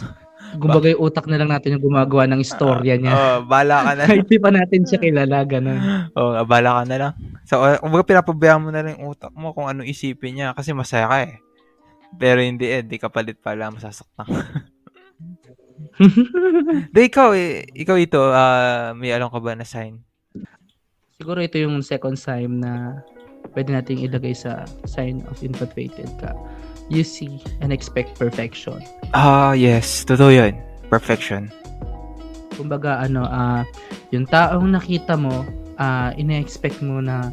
Kumbaga 0.57 0.93
yung 0.93 1.03
utak 1.09 1.25
na 1.29 1.41
lang 1.41 1.49
natin 1.49 1.77
yung 1.79 1.85
gumagawa 1.89 2.29
ng 2.29 2.41
istorya 2.45 3.01
niya. 3.01 3.13
Oo, 3.13 3.37
bala 3.49 3.87
ka 3.87 3.91
na. 3.97 4.05
Kahit 4.09 4.29
di 4.29 4.37
pa 4.37 4.51
natin 4.53 4.85
siya 4.85 4.99
kilala, 5.01 5.45
ganun. 5.49 5.81
Oo, 6.13 6.31
nga, 6.37 6.43
bala 6.45 6.71
ka 6.81 6.83
na 6.89 6.97
lang. 6.97 7.13
So, 7.49 7.65
uh, 7.65 7.81
kumbaga 7.81 8.05
pinapabayaan 8.09 8.63
mo 8.63 8.69
na 8.69 8.85
lang 8.85 9.01
yung 9.01 9.17
utak 9.17 9.33
mo 9.33 9.57
kung 9.57 9.69
ano 9.69 9.81
isipin 9.81 10.37
niya 10.37 10.49
kasi 10.53 10.77
masaya 10.77 11.09
ka 11.09 11.19
eh. 11.25 11.41
Pero 12.21 12.45
hindi 12.45 12.69
eh, 12.69 12.85
di 12.85 13.01
ka 13.01 13.09
palit 13.09 13.41
pala, 13.41 13.73
masasaktan 13.73 14.29
ka. 14.33 14.45
De, 16.93 17.01
ikaw 17.09 17.33
eh, 17.33 17.65
ikaw 17.73 17.97
ito, 17.97 18.21
ah, 18.33 18.93
may 18.93 19.13
alam 19.13 19.33
ka 19.33 19.41
ba 19.41 19.57
na 19.57 19.65
sign? 19.65 20.01
Siguro 21.17 21.41
ito 21.41 21.57
yung 21.57 21.81
second 21.81 22.19
sign 22.19 22.61
na 22.61 23.01
pwede 23.57 23.73
nating 23.73 24.03
ilagay 24.05 24.33
sa 24.37 24.65
sign 24.89 25.25
of 25.29 25.41
infatuated 25.41 26.09
ka. 26.21 26.33
You 26.91 27.05
see 27.07 27.43
and 27.61 27.71
expect 27.71 28.19
perfection. 28.19 28.83
Ah, 29.15 29.53
yes, 29.53 30.03
totoo 30.03 30.33
yun. 30.33 30.59
Perfection. 30.91 31.49
Kumbaga 32.59 33.01
ano, 33.01 33.25
ah 33.27 33.65
yung 34.13 34.29
taong 34.29 34.73
nakita 34.73 35.17
mo, 35.17 35.47
ah 35.81 36.13
ina-expect 36.19 36.85
mo 36.85 37.01
na 37.01 37.33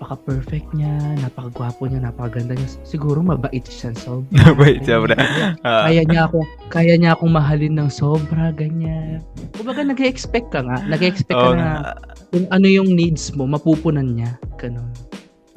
napaka-perfect 0.00 0.72
niya, 0.72 0.96
napaka-gwapo 1.20 1.84
niya, 1.84 2.00
napakaganda 2.08 2.56
niya. 2.56 2.68
Siguro 2.88 3.20
mabait 3.20 3.64
siya 3.68 3.92
sobra. 3.92 4.48
Wait, 4.60 4.80
sobra. 4.88 5.12
Ah, 5.60 5.92
kaya 5.92 6.08
niya 6.08 6.24
ako, 6.24 6.40
kaya 6.72 6.94
niya 6.96 7.12
akong 7.12 7.36
mahalin 7.36 7.76
ng 7.76 7.90
sobra, 7.92 8.48
ganyan. 8.56 9.20
Kumbaga 9.52 9.84
nag-expect 9.84 10.48
ka 10.56 10.64
nga, 10.64 10.80
nag-expect 10.88 11.36
ka 11.36 11.48
oo 11.52 11.56
na 11.58 11.60
nga. 11.60 11.92
kung 12.32 12.48
ano 12.48 12.66
yung 12.70 12.96
needs 12.96 13.28
mo, 13.36 13.44
mapupunan 13.44 14.16
niya. 14.16 14.40
Ganun. 14.56 14.88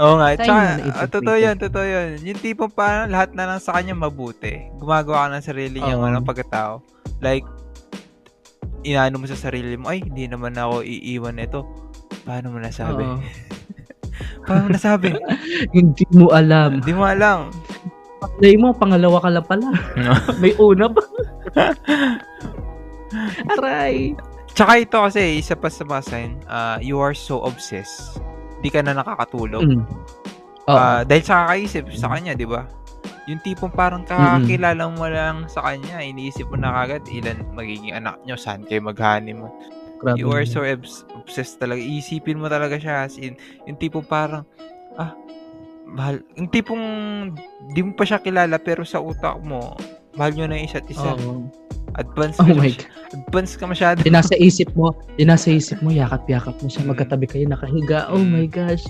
Oo 0.03 0.19
nga. 0.19 0.27
Tsaka, 0.35 0.51
yun 0.51 0.59
na 0.59 0.67
ah, 0.67 0.77
infatuated. 0.83 1.13
totoo 1.15 1.37
yan, 1.39 1.55
totoo 1.55 1.85
yan. 1.87 2.07
Yung 2.27 2.39
tipong 2.43 2.73
parang 2.75 3.07
lahat 3.07 3.31
na 3.31 3.47
lang 3.47 3.59
sa 3.63 3.71
kanya 3.79 3.95
mabuti. 3.95 4.67
Gumagawa 4.75 5.31
ka 5.31 5.39
ng 5.39 5.47
sarili 5.47 5.77
niyang 5.79 6.03
Oo. 6.03 6.09
ano, 6.11 6.19
pagkatao. 6.19 6.83
Like, 7.23 7.47
inaano 8.83 9.23
mo 9.23 9.25
sa 9.31 9.39
sarili 9.39 9.79
mo, 9.79 9.87
ay, 9.87 10.03
hindi 10.03 10.27
naman 10.27 10.59
ako 10.59 10.83
iiwan 10.83 11.39
nito. 11.39 11.63
Paano 12.27 12.51
mo 12.51 12.59
nasabi? 12.59 13.07
Paano 14.45 14.67
mo 14.67 14.69
nasabi? 14.75 15.09
Hindi 15.75 16.05
mo 16.13 16.29
alam. 16.29 16.83
Hindi 16.83 16.93
mo 16.93 17.07
alam. 17.07 17.49
Play 18.39 18.55
mo, 18.59 18.75
pangalawa 18.75 19.23
ka 19.23 19.29
lang 19.31 19.45
pala. 19.47 19.67
May 20.43 20.53
una 20.59 20.91
pa. 20.91 21.03
Aray. 23.55 24.15
Tsaka 24.53 24.71
ito 24.79 24.97
kasi, 24.99 25.41
isa 25.41 25.57
pa 25.57 25.71
sa 25.71 25.83
mga 25.87 26.03
sign, 26.05 26.31
ah, 26.45 26.77
you 26.77 26.99
are 27.01 27.15
so 27.15 27.41
obsessed. 27.41 28.21
Di 28.63 28.71
ka 28.71 28.79
na 28.79 28.95
nakakatulog. 28.95 29.67
Mm. 29.67 29.83
Oo. 30.71 30.79
Ah, 30.79 31.03
dahil 31.03 31.23
sa 31.27 31.43
kakaisip 31.43 31.91
sa 31.91 32.07
kanya, 32.15 32.31
di 32.33 32.47
ba? 32.47 32.63
Yung 33.27 33.39
tipong 33.43 33.71
parang 33.71 34.03
kakakilala 34.07 34.87
mo 34.87 35.07
lang 35.07 35.47
sa 35.51 35.63
kanya, 35.63 35.99
iniisip 35.99 36.47
mo 36.47 36.55
na 36.55 36.71
kagad 36.71 37.03
ilan 37.11 37.39
magiging 37.51 37.91
anak 37.91 38.19
nyo, 38.23 38.35
saan 38.39 38.63
kayo 38.63 38.79
mag-honeymoon. 38.83 39.51
Grabe 40.03 40.19
You 40.19 40.31
are 40.31 40.43
so 40.43 40.63
obs- 40.63 41.07
obsessed 41.15 41.59
talaga. 41.59 41.79
Iisipin 41.79 42.39
mo 42.39 42.51
talaga 42.51 42.75
siya 42.75 43.07
as 43.07 43.15
in, 43.15 43.35
yung 43.63 43.79
tipong 43.79 44.03
parang, 44.03 44.43
ah, 44.99 45.15
mahal, 45.87 46.19
yung 46.35 46.51
tipong 46.51 46.83
di 47.71 47.79
mo 47.83 47.95
pa 47.95 48.03
siya 48.03 48.19
kilala 48.19 48.59
pero 48.59 48.83
sa 48.83 48.99
utak 48.99 49.39
mo, 49.39 49.75
mahal 50.15 50.35
nyo 50.35 50.45
na 50.51 50.59
isa't 50.59 50.83
isa. 50.91 51.15
Oo. 51.15 51.47
Advance 51.93 52.35
Oh 52.37 52.49
my 52.49 52.73
masy- 52.73 52.89
advance 53.13 53.53
ka 53.53 53.65
masyado. 53.65 54.01
Di 54.01 54.09
nasa 54.09 54.33
isip 54.33 54.73
mo, 54.73 54.89
di 55.13 55.21
nasa 55.21 55.47
isip 55.47 55.77
mo, 55.79 55.89
yakap-yakap 55.89 56.57
mo 56.57 56.65
siya, 56.65 56.81
Mm. 56.81 56.89
magkatabi 56.89 57.25
kayo, 57.25 57.45
nakahiga. 57.45 58.09
Oh 58.09 58.17
Mm. 58.17 58.29
my 58.31 58.47
gosh. 58.47 58.81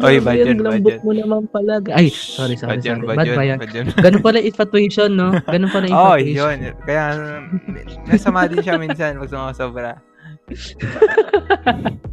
Oy, 0.00 0.16
bad 0.18 0.40
yun, 0.40 0.58
bad 0.58 0.80
yun. 0.80 1.00
mo 1.00 1.12
naman 1.12 1.42
pala. 1.46 1.84
Ay, 1.90 2.08
sorry, 2.08 2.56
sorry, 2.56 2.76
Bad 2.76 2.82
yun, 2.82 2.98
bad 3.02 3.12
Bad 3.14 3.26
yun, 3.26 3.36
ba 3.36 3.44
yan? 3.44 3.58
bad 3.58 3.72
yun. 3.72 3.86
Ganun 3.94 4.20
pala 4.20 4.38
infatuation, 4.40 5.10
no? 5.12 5.36
Ganun 5.52 5.68
pala 5.68 5.84
Oh, 5.86 6.16
infatuation. 6.16 6.56
yun. 6.62 6.74
Kaya, 6.82 7.04
nasama 8.06 8.46
din 8.46 8.58
siya 8.58 8.76
minsan 8.76 9.16
pag 9.16 9.28
sumasobra. 9.28 9.92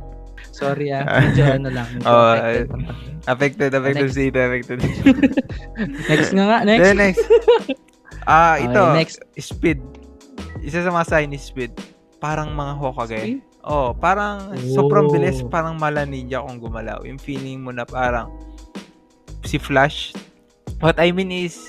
Sorry 0.54 0.92
ah, 0.92 1.02
medyo 1.24 1.50
ano 1.50 1.68
lang. 1.68 1.88
Medyo 1.90 2.06
Oh, 2.06 2.30
affected. 2.30 2.70
Affected, 3.24 3.72
affected 3.74 4.06
Next. 4.06 4.18
dito, 4.20 4.38
affected. 4.38 4.80
next 6.06 6.30
nga 6.30 6.44
nga, 6.46 6.60
next. 6.62 6.82
Then 6.84 6.98
next. 7.00 7.24
Ah, 8.24 8.56
Okay, 8.56 8.68
ito. 8.68 8.84
next. 8.94 9.18
Speed. 9.36 9.80
Isa 10.63 10.79
sa 10.79 10.96
mga 10.96 11.27
is 11.36 11.43
speed. 11.43 11.75
Parang 12.24 12.55
mga 12.55 12.79
Hokage. 12.79 13.20
Speed? 13.20 13.43
Oh, 13.67 13.91
parang 13.96 14.55
sobrang 14.75 15.08
Oh. 15.08 15.12
bilis, 15.12 15.43
parang 15.48 15.75
mala 15.75 16.08
ninja 16.08 16.39
kung 16.39 16.60
gumalaw. 16.60 17.03
Yung 17.03 17.20
feeling 17.20 17.63
mo 17.63 17.72
na 17.75 17.84
parang 17.84 18.32
si 19.43 19.60
Flash. 19.60 20.15
What 20.79 21.00
I 21.00 21.12
mean 21.12 21.32
is, 21.32 21.60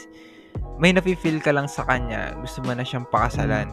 may 0.78 0.94
nafe-feel 0.94 1.38
ka 1.42 1.50
lang 1.50 1.66
sa 1.66 1.86
kanya. 1.86 2.34
Gusto 2.38 2.62
mo 2.62 2.74
na 2.74 2.86
siyang 2.86 3.06
pakasalan. 3.10 3.70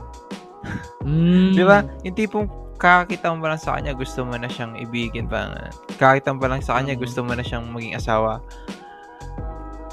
Mm. 1.06 1.54
Di 1.58 1.64
ba? 1.66 1.82
Yung 2.06 2.18
tipong 2.18 2.50
kakakita 2.82 3.34
mo 3.34 3.46
pa 3.46 3.54
lang 3.54 3.62
sa 3.62 3.78
kanya, 3.78 3.94
gusto 3.94 4.26
mo 4.26 4.38
na 4.38 4.50
siyang 4.50 4.74
ibigin 4.78 5.26
pa. 5.26 5.70
Kakakita 5.98 6.34
mo 6.34 6.46
pa 6.46 6.50
lang 6.50 6.62
sa 6.66 6.78
kanya, 6.82 6.98
Oo. 6.98 7.02
gusto 7.02 7.26
mo 7.26 7.34
na 7.34 7.46
siyang 7.46 7.70
maging 7.74 7.94
asawa. 7.98 8.42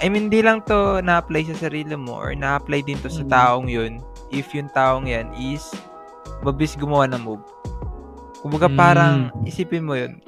I 0.04 0.08
mean, 0.12 0.28
di 0.28 0.40
lang 0.44 0.64
to 0.68 1.00
na-apply 1.00 1.48
sa 1.52 1.68
sarili 1.68 1.96
mo 1.96 2.16
or 2.16 2.32
na-apply 2.36 2.80
din 2.84 3.00
to 3.00 3.08
sa 3.08 3.24
Mm. 3.24 3.32
taong 3.32 3.68
yun 3.68 4.00
if 4.30 4.52
yung 4.52 4.68
taong 4.68 5.06
yan 5.06 5.30
is 5.34 5.64
mabilis 6.40 6.74
gumawa 6.74 7.06
ng 7.06 7.20
move. 7.20 7.44
Kumbaga 8.38 8.70
Mm. 8.70 8.76
parang 8.76 9.14
isipin 9.42 9.82
mo 9.82 9.94
yun. 9.94 10.22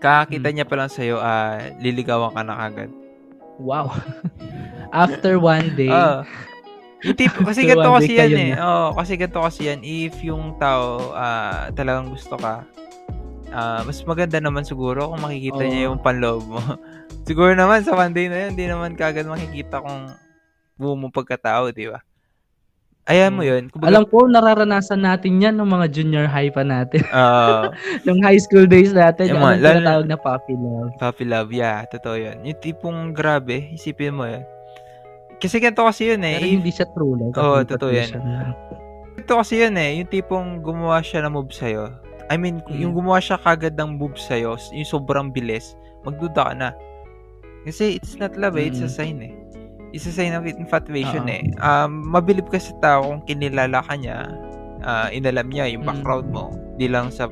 Kakakita 0.00 0.48
Mm. 0.48 0.54
niya 0.56 0.66
pa 0.66 0.74
lang 0.74 0.90
sa'yo, 0.90 1.20
ah, 1.20 1.60
liligawan 1.78 2.32
ka 2.32 2.42
na 2.42 2.56
kagad. 2.58 2.90
Wow. 3.60 3.92
After 4.90 5.36
one 5.36 5.76
day. 5.76 5.92
Yung 7.00 7.16
tipo, 7.16 7.44
kasi 7.48 7.62
ganito 7.62 7.92
kasi 7.92 8.16
yan 8.16 8.32
eh. 8.32 8.50
na. 8.52 8.64
Oo, 8.64 8.86
kasi 8.96 9.14
ganito 9.14 9.40
kasi 9.40 9.60
yan. 9.68 9.80
If 9.80 10.18
yung 10.24 10.56
tao 10.56 11.12
ah, 11.12 11.68
talagang 11.70 12.10
gusto 12.10 12.34
ka, 12.34 12.64
ah, 13.50 13.80
mas 13.84 14.00
maganda 14.02 14.40
naman 14.40 14.64
siguro 14.64 15.12
kung 15.12 15.20
makikita 15.20 15.62
niya 15.62 15.80
Oo. 15.84 15.86
yung 15.92 16.00
panloob 16.00 16.42
mo. 16.48 16.60
siguro 17.28 17.52
naman 17.52 17.84
sa 17.84 17.92
one 17.92 18.10
day 18.10 18.26
na 18.26 18.48
yun, 18.48 18.56
hindi 18.56 18.66
naman 18.66 18.96
kagad 18.96 19.28
makikita 19.28 19.78
kung 19.78 20.10
buo 20.74 20.96
mo 20.96 21.12
pagkatao, 21.12 21.68
di 21.70 21.86
ba? 21.86 22.00
Ayan 23.10 23.34
mo 23.34 23.42
Mm. 23.42 23.48
yun. 23.48 23.62
Kumbaga, 23.68 23.88
alam 23.90 24.04
ko 24.06 24.16
nararanasan 24.24 25.00
natin 25.00 25.32
yan 25.36 25.54
nung 25.54 25.68
mga 25.68 25.90
junior 25.90 26.24
high 26.24 26.48
pa 26.48 26.62
natin. 26.62 27.02
ah, 27.10 27.66
nung 28.06 28.22
high 28.22 28.38
school 28.38 28.64
days 28.64 28.94
natin, 28.94 29.26
Yung 29.28 29.34
yung 29.34 29.44
mga- 29.44 29.82
tinatawag 29.82 30.06
na 30.06 30.16
puppy 30.16 30.54
love. 30.54 30.90
puppy 30.96 31.24
love, 31.24 31.50
yeah, 31.50 31.82
totoo 31.84 32.14
yun. 32.14 32.38
Yung 32.40 32.58
tipong 32.58 33.10
grabe, 33.10 33.74
isipin 33.74 34.14
mo 34.14 34.24
yun. 34.24 34.46
Kasi 35.36 35.58
ganito 35.58 35.82
kasi 35.82 36.06
yun 36.06 36.22
eh. 36.22 36.36
Pero 36.36 36.46
hindi 36.52 36.70
siya 36.70 36.86
true 36.86 37.16
love. 37.16 37.34
Oo, 37.34 37.58
Infatuation 37.58 38.20
totoo 38.20 38.30
yan. 38.30 38.46
lang. 38.46 38.54
Ito 39.16 39.32
kasi 39.36 39.54
yun 39.58 39.74
eh, 39.74 39.90
yung 39.96 40.08
tipong 40.08 40.48
gumawa 40.60 41.00
siya 41.00 41.24
ng 41.24 41.32
move 41.32 41.50
sa'yo. 41.50 41.90
I 42.26 42.36
mean, 42.36 42.62
Mm. 42.62 42.78
yung 42.78 42.92
gumawa 42.94 43.18
siya 43.18 43.36
kagad 43.36 43.74
ng 43.74 43.96
move 43.96 44.14
sa'yo, 44.14 44.54
yung 44.70 44.86
sobrang 44.86 45.28
bilis, 45.28 45.74
magduda 46.00 46.46
ka 46.46 46.54
na. 46.54 46.70
Kasi 47.60 47.92
it's 47.92 48.14
not 48.14 48.36
love 48.36 48.54
eh, 48.54 48.68
it's 48.68 48.78
a 48.78 48.86
Mm. 48.86 48.94
sign 48.94 49.16
eh. 49.20 49.34
It's 49.90 50.06
a 50.06 50.14
sign 50.14 50.32
of 50.32 50.46
infatuation 50.46 51.26
Oo. 51.26 51.34
eh. 51.34 51.42
Um, 51.58 52.06
mabilib 52.06 52.46
ka 52.46 52.62
sa 52.62 52.72
tao 52.78 53.10
kung 53.10 53.22
kinilala 53.26 53.82
ka 53.82 53.98
niya, 53.98 54.30
ah, 54.80 55.10
inalam 55.10 55.50
niya 55.50 55.66
yung 55.66 55.82
Mm. 55.82 55.90
background 55.90 56.26
mo. 56.30 56.44
Di 56.78 56.86
lang 56.86 57.10
sa, 57.10 57.26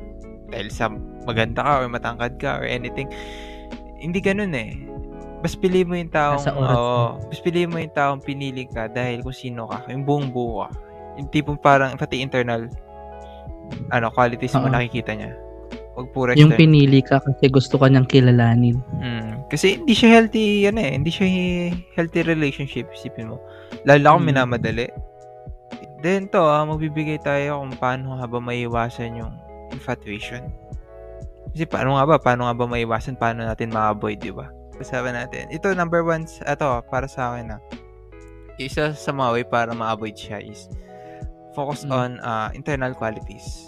dahil 0.51 0.67
sa 0.67 0.91
maganda 1.23 1.63
ka 1.63 1.71
or 1.79 1.87
matangkad 1.87 2.35
ka 2.35 2.59
or 2.59 2.65
anything. 2.67 3.07
Hindi 3.95 4.19
ganun 4.19 4.51
eh. 4.51 4.75
Bas 5.39 5.55
pili 5.55 5.87
mo 5.87 5.95
yung 5.95 6.11
taong, 6.11 6.43
oo, 6.51 7.15
bas 7.15 7.39
pili 7.39 7.63
mo 7.63 7.79
yung 7.79 7.95
taong 7.95 8.19
pinili 8.19 8.67
ka 8.67 8.91
dahil 8.91 9.23
kung 9.23 9.31
sino 9.31 9.71
ka, 9.71 9.87
yung 9.87 10.03
buong 10.03 10.35
buo 10.35 10.67
ka. 10.67 10.69
Yung 11.15 11.31
tipong 11.31 11.55
parang, 11.55 11.95
pati 11.95 12.19
internal, 12.19 12.67
ano, 13.89 14.11
qualities 14.11 14.51
mo 14.55 14.67
Oo. 14.67 14.73
nakikita 14.73 15.15
niya. 15.15 15.31
Huwag 15.95 16.11
puro 16.11 16.31
Yung 16.35 16.55
pinili 16.55 16.99
ka 16.99 17.19
kasi 17.19 17.47
gusto 17.47 17.79
ka 17.79 17.87
niyang 17.87 18.07
kilalanin. 18.07 18.79
Mm. 18.99 19.28
Kasi 19.49 19.81
hindi 19.81 19.97
siya 19.97 20.21
healthy, 20.21 20.69
ano 20.69 20.77
eh, 20.77 20.93
hindi 20.93 21.09
siya 21.09 21.25
healthy 21.97 22.21
relationship, 22.21 22.85
isipin 22.93 23.33
mo. 23.33 23.41
Lalo 23.83 24.15
kung 24.17 24.29
Mm. 24.29 24.29
minamadali. 24.29 24.87
Then 25.99 26.29
to, 26.31 26.39
ah, 26.45 26.63
magbibigay 26.63 27.19
tayo 27.19 27.59
kung 27.59 27.73
paano 27.75 28.15
ba 28.15 28.39
maiwasan 28.39 29.19
yung 29.19 29.33
infatuation. 29.73 30.47
Kasi 31.49 31.65
paano 31.65 31.97
nga 31.97 32.05
ba, 32.05 32.15
paano 32.21 32.45
nga 32.45 32.55
ba 32.55 32.69
maiwasan, 32.69 33.17
paano 33.17 33.41
natin 33.43 33.73
ma-avoid, 33.73 34.21
di 34.21 34.29
ba? 34.29 34.53
Usapan 34.79 35.17
natin. 35.17 35.49
Ito, 35.51 35.73
number 35.75 36.05
one, 36.05 36.23
ito, 36.23 36.69
para 36.87 37.09
sa 37.09 37.33
akin 37.35 37.51
na, 37.51 37.57
isa 38.61 38.93
sa 38.93 39.11
mga 39.11 39.29
way 39.33 39.43
para 39.43 39.71
ma-avoid 39.73 40.15
siya 40.15 40.39
is 40.39 40.69
focus 41.57 41.83
Mm. 41.83 41.91
on 41.91 42.09
ah, 42.21 42.47
internal 42.53 42.93
qualities. 42.93 43.67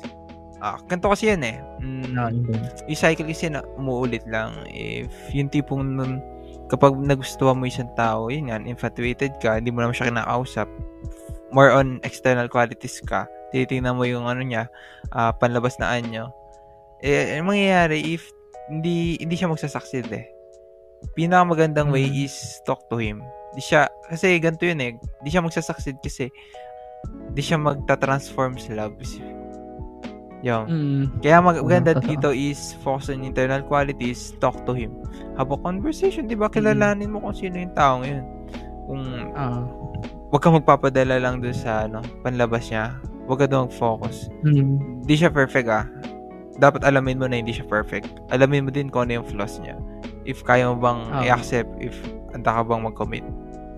Ah, 0.62 0.78
ganito 0.86 1.10
kasi 1.10 1.34
yan 1.34 1.42
eh. 1.42 1.58
Mm, 1.82 2.06
No, 2.14 2.30
hindi. 2.30 2.54
yung 2.86 3.02
cycle 3.02 3.26
kasi 3.26 3.50
na 3.50 3.66
umuulit 3.76 4.22
lang. 4.30 4.54
If 4.70 5.10
yung 5.34 5.50
tipong 5.50 5.98
nun, 5.98 6.22
kapag 6.70 6.94
nagustuhan 6.96 7.58
mo 7.58 7.66
isang 7.66 7.90
tao, 7.98 8.30
yun 8.30 8.48
nga, 8.48 8.62
infatuated 8.62 9.42
ka, 9.42 9.58
hindi 9.58 9.74
mo 9.74 9.82
naman 9.82 9.98
siya 9.98 10.14
kinakausap, 10.14 10.70
more 11.50 11.74
on 11.74 11.98
external 12.06 12.46
qualities 12.46 13.02
ka, 13.04 13.26
titingnan 13.50 13.98
mo 13.98 14.06
yung 14.06 14.30
ano 14.30 14.40
niya, 14.40 14.70
ah, 15.12 15.34
panlabas 15.34 15.82
na 15.82 15.92
anyo, 15.92 16.30
eh, 17.02 17.36
ang 17.36 17.50
mangyayari 17.50 18.14
if 18.14 18.30
hindi 18.70 19.18
hindi 19.18 19.34
siya 19.36 19.50
magsasucceed 19.50 20.08
eh. 20.14 20.30
Pinakamagandang 21.18 21.90
way 21.90 22.06
Mm. 22.06 22.24
is 22.24 22.38
talk 22.64 22.86
to 22.88 23.02
him. 23.02 23.26
Di 23.52 23.60
siya, 23.60 23.90
kasi 24.08 24.38
ganito 24.38 24.64
yun 24.64 24.80
eh, 24.80 24.94
di 25.26 25.30
siya 25.34 25.42
magsasucceed 25.42 25.98
kasi 26.00 26.30
di 27.34 27.42
siya 27.42 27.58
magta-transform 27.58 28.62
sa 28.62 28.78
love. 28.78 28.96
Yung, 30.42 30.66
Mm. 30.66 31.04
kaya 31.22 31.38
mag- 31.38 31.62
maganda 31.62 31.92
totoo. 31.94 32.08
dito 32.08 32.30
is 32.32 32.74
focus 32.82 33.10
on 33.10 33.22
internal 33.22 33.62
qualities, 33.62 34.34
talk 34.38 34.58
to 34.66 34.74
him. 34.74 34.90
Habang 35.36 35.62
conversation, 35.62 36.26
di 36.26 36.34
ba, 36.34 36.50
kilalanin 36.50 37.10
mo 37.10 37.22
kung 37.22 37.34
sino 37.34 37.56
yung 37.56 37.74
taong 37.74 38.04
yun. 38.04 38.26
Kung 38.84 39.02
Ah. 39.32 39.62
wag 40.28 40.42
kang 40.42 40.58
magpapadala 40.58 41.18
lang 41.18 41.40
dun 41.40 41.54
sa 41.54 41.86
ano, 41.86 42.02
panlabas 42.20 42.68
niya, 42.68 42.98
wag 43.26 43.38
ka 43.38 43.46
doon 43.46 43.70
focus. 43.70 44.34
Mm. 44.42 45.06
Hindi 45.06 45.16
siya 45.16 45.30
perfect 45.30 45.70
ah. 45.70 45.86
Dapat 46.58 46.84
alamin 46.84 47.18
mo 47.18 47.26
na 47.26 47.38
hindi 47.38 47.54
siya 47.54 47.66
perfect. 47.66 48.10
Alamin 48.30 48.66
mo 48.66 48.70
din 48.70 48.90
kung 48.90 49.06
ano 49.06 49.22
yung 49.22 49.28
flaws 49.28 49.62
niya. 49.62 49.78
If 50.24 50.42
kaya 50.42 50.68
mo 50.68 50.78
bang 50.78 51.00
Oo. 51.08 51.22
i-accept, 51.24 51.70
if 51.78 51.94
anda 52.32 52.50
ka 52.52 52.62
bang 52.64 52.82
mag-commit. 52.82 53.26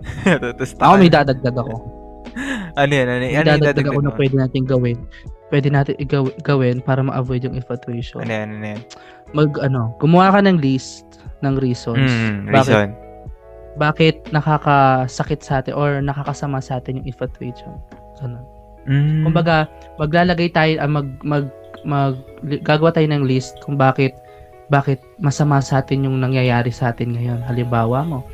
Tapos 0.42 0.76
Ako 0.78 0.96
may 0.98 1.08
dadagdag 1.08 1.56
ako. 1.56 1.76
Ano 2.74 2.90
yan? 2.90 3.06
Ano, 3.06 3.22
May 3.22 3.36
yan? 3.36 3.46
ano 3.46 3.62
dadagdag 3.62 3.88
ako 3.88 4.00
na 4.02 4.12
pwede 4.12 4.36
natin 4.36 4.62
gawin. 4.66 4.98
Pwede 5.54 5.70
natin 5.70 5.94
igaw- 6.02 6.34
gawin 6.42 6.82
para 6.82 7.06
ma-avoid 7.06 7.46
yung 7.46 7.54
infatuation. 7.54 8.26
Ano 8.26 8.34
yan? 8.34 8.50
Ano 8.58 8.66
yan? 8.74 8.82
Mag, 9.38 9.54
ano, 9.62 9.94
gumawa 10.02 10.34
ka 10.34 10.42
ng 10.42 10.58
list 10.58 11.22
ng 11.46 11.62
reasons. 11.62 12.10
Mm, 12.10 12.50
Bakit? 12.50 12.58
reason. 12.58 12.90
Bakit 13.78 14.16
nakakasakit 14.34 15.46
sa 15.46 15.62
atin 15.62 15.78
or 15.78 16.02
nakakasama 16.02 16.58
sa 16.58 16.82
atin 16.82 17.06
yung 17.06 17.08
infatuation? 17.14 17.78
Ganun. 18.18 18.42
Mm. 18.90 19.30
Kumbaga, 19.30 19.70
maglalagay 20.02 20.50
tayo, 20.50 20.74
ah, 20.82 20.90
mag, 20.90 21.06
mag, 21.22 21.46
mag, 21.86 22.18
gagawa 22.66 22.90
tayo 22.90 23.06
ng 23.06 23.22
list 23.22 23.54
kung 23.62 23.78
bakit, 23.78 24.18
bakit 24.74 25.06
masama 25.22 25.62
sa 25.62 25.86
atin 25.86 26.10
yung 26.10 26.18
nangyayari 26.18 26.74
sa 26.74 26.90
atin 26.90 27.14
ngayon. 27.14 27.46
Halimbawa 27.46 28.02
mo, 28.02 28.26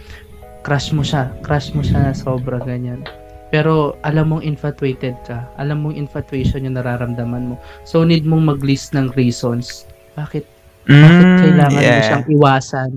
crush 0.64 0.96
mo 0.96 1.04
siya, 1.04 1.36
crush 1.44 1.76
mo 1.76 1.84
siya 1.84 2.00
na 2.00 2.14
sobra 2.16 2.64
ganyan. 2.64 3.04
Pero 3.50 3.98
alam 4.06 4.30
mong 4.30 4.44
infatuated 4.46 5.18
ka, 5.26 5.50
alam 5.58 5.82
mong 5.82 5.98
infatuation 5.98 6.64
yung 6.64 6.78
nararamdaman 6.78 7.54
mo. 7.54 7.56
So 7.82 8.06
need 8.06 8.24
mong 8.24 8.58
mag-list 8.58 8.94
ng 8.94 9.10
reasons. 9.14 9.90
Bakit 10.14 10.46
bakit 10.90 11.28
Mm, 11.28 11.38
kailangan 11.44 11.78
mo 11.78 11.86
yeah. 11.86 12.02
siyang 12.02 12.26
iwasan? 12.30 12.90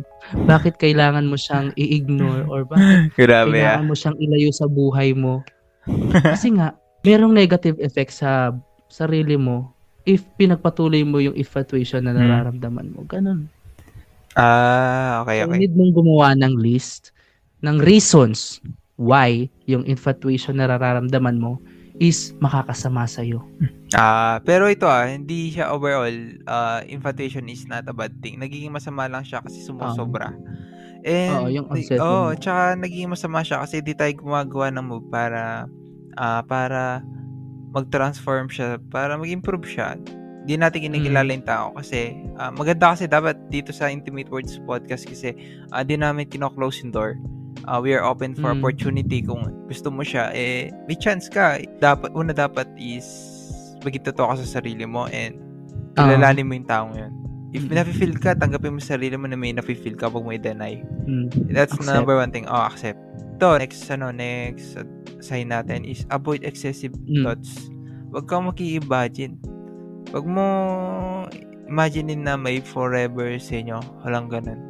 Bakit 0.49 0.75
kailangan 0.81 1.29
mo 1.29 1.37
siyang 1.37 1.77
i-ignore 1.77 2.49
or 2.49 2.65
bakit 2.65 3.13
Grabe 3.13 3.53
ah. 3.61 3.77
kailangan 3.77 3.85
mo 3.85 3.93
siyang 3.93 4.17
ilayo 4.17 4.49
sa 4.49 4.65
buhay 4.65 5.13
mo. 5.13 5.45
Kasi 6.25 6.57
nga, 6.57 6.73
merong 7.03 7.37
negative 7.37 7.77
effect 7.81 8.17
sa 8.17 8.55
sarili 8.89 9.37
mo 9.37 9.77
if 10.05 10.25
pinagpatuloy 10.37 11.05
mo 11.05 11.21
yung 11.21 11.37
infatuation 11.37 12.01
na 12.03 12.13
Hmm. 12.13 12.23
nararamdaman 12.23 12.97
mo. 12.97 13.05
Ganun. 13.05 13.51
Ah, 14.33 15.21
okay, 15.21 15.45
So, 15.45 15.53
okay. 15.53 15.59
need 15.61 15.77
mong 15.77 15.93
gumawa 15.93 16.33
ng 16.33 16.57
list 16.57 17.13
ng 17.61 17.77
reasons 17.77 18.65
why 19.03 19.31
yung 19.67 19.83
infatuation 19.85 20.55
na 20.55 20.71
nararamdaman 20.71 21.43
mo 21.43 21.59
is 21.99 22.33
makakasama 22.39 23.05
sa'yo. 23.05 23.43
Ah, 23.93 24.41
pero 24.43 24.65
ito 24.67 24.87
ah, 24.89 25.05
hindi 25.05 25.53
siya 25.53 25.75
overall, 25.75 26.15
ah, 26.47 26.81
infatuation 26.87 27.45
is 27.47 27.67
not 27.67 27.85
a 27.85 27.93
bad 27.93 28.15
thing. 28.23 28.39
Nagiging 28.39 28.73
masama 28.73 29.11
lang 29.11 29.21
siya 29.21 29.43
kasi 29.43 29.61
sumusobra. 29.61 30.33
And, 31.03 31.35
Oo, 31.37 31.49
yung 31.51 31.67
unsettling 31.69 31.99
nga. 31.99 32.39
tsaka 32.39 32.63
naging 32.79 33.11
masama 33.11 33.43
siya 33.43 33.59
kasi 33.61 33.83
di 33.83 33.93
tayo 33.93 34.15
gumagawa 34.17 34.71
ng 34.71 34.87
move 34.87 35.07
para, 35.11 35.67
ah, 36.17 36.41
para 36.41 37.03
mag-transform 37.75 38.47
siya, 38.49 38.79
para 38.89 39.19
mag-improve 39.19 39.67
siya. 39.67 39.99
Di 40.43 40.59
natin 40.59 40.83
kinikilala 40.83 41.29
Mm. 41.29 41.35
yung 41.39 41.47
tao 41.47 41.67
kasi 41.75 42.15
ah, 42.35 42.51
maganda 42.51 42.95
kasi 42.95 43.07
dapat 43.07 43.37
dito 43.47 43.71
sa 43.71 43.87
Intimate 43.87 44.31
Words 44.31 44.59
Podcast 44.65 45.07
kasi 45.07 45.35
ah, 45.71 45.83
di 45.83 45.95
namin 45.95 46.25
kino-close 46.25 46.83
yung 46.83 46.91
door. 46.91 47.15
Ah, 47.65 47.79
we 47.79 47.93
are 47.93 48.03
open 48.03 48.35
for 48.35 48.51
Mm. 48.51 48.59
opportunity 48.59 49.23
kung 49.23 49.47
gusto 49.67 49.89
mo 49.89 50.03
siya, 50.03 50.31
eh, 50.33 50.69
may 50.87 50.97
chance 50.97 51.27
ka. 51.27 51.59
Dapat, 51.79 52.11
una 52.13 52.31
dapat 52.31 52.67
is 52.75 53.07
maging 53.83 54.03
totoo 54.05 54.31
ka 54.31 54.37
sa 54.39 54.59
sarili 54.59 54.83
mo 54.83 55.07
and 55.09 55.39
Ah. 55.95 56.09
kilalanin 56.09 56.47
mo 56.47 56.55
yung 56.55 56.67
taong 56.67 56.93
yun. 56.95 57.13
If 57.53 57.69
Mm. 57.69 57.77
nafe-feel 57.77 58.15
ka, 58.17 58.33
tanggapin 58.33 58.73
mo 58.73 58.81
sa 58.81 58.97
sarili 58.97 59.15
mo 59.15 59.29
na 59.29 59.37
may 59.37 59.53
nafe-feel 59.53 59.95
ka 59.95 60.09
pag 60.09 60.25
may 60.25 60.41
deny. 60.41 60.81
Mm. 61.05 61.53
That's 61.53 61.77
Accept. 61.77 61.87
number 61.87 62.17
one 62.17 62.33
thing. 62.33 62.49
Oh, 62.49 62.65
accept. 62.65 62.97
To, 63.39 63.59
next, 63.59 63.85
ano, 63.91 64.09
next 64.09 64.75
uh, 64.75 64.87
sign 65.21 65.51
natin 65.51 65.85
is 65.85 66.09
avoid 66.09 66.43
excessive 66.43 66.95
Mm. 67.07 67.23
thoughts. 67.23 67.69
Huwag 68.09 68.25
kang 68.25 68.49
maki-imagine. 68.49 69.37
Huwag 70.11 70.25
mo 70.25 70.47
imaginein 71.67 72.25
na 72.25 72.37
may 72.37 72.61
forever 72.61 73.33
sa 73.37 73.53
inyo. 73.55 73.79
Walang 74.03 74.29
ganun. 74.29 74.61